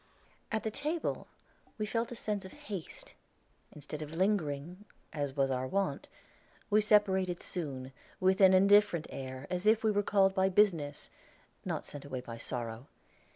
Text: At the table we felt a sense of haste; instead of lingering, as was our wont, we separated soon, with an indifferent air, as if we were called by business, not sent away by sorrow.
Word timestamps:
At 0.51 0.63
the 0.63 0.71
table 0.71 1.27
we 1.77 1.85
felt 1.85 2.11
a 2.11 2.15
sense 2.15 2.43
of 2.43 2.53
haste; 2.53 3.13
instead 3.71 4.01
of 4.01 4.09
lingering, 4.11 4.85
as 5.13 5.35
was 5.37 5.51
our 5.51 5.67
wont, 5.67 6.07
we 6.71 6.81
separated 6.81 7.39
soon, 7.39 7.91
with 8.19 8.41
an 8.41 8.51
indifferent 8.55 9.05
air, 9.11 9.45
as 9.51 9.67
if 9.67 9.83
we 9.83 9.91
were 9.91 10.01
called 10.01 10.33
by 10.33 10.49
business, 10.49 11.11
not 11.65 11.85
sent 11.85 12.03
away 12.03 12.21
by 12.21 12.37
sorrow. 12.37 12.87